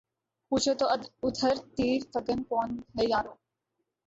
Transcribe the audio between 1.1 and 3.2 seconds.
ادھر تیر فگن کون ہے